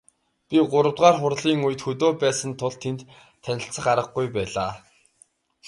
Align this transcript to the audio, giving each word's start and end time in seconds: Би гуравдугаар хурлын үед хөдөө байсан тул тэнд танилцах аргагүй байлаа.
Би 0.47 0.57
гуравдугаар 0.71 1.15
хурлын 1.19 1.59
үед 1.67 1.81
хөдөө 1.83 2.11
байсан 2.23 2.51
тул 2.59 2.73
тэнд 2.83 2.99
танилцах 3.43 3.85
аргагүй 3.93 4.27
байлаа. 4.35 4.71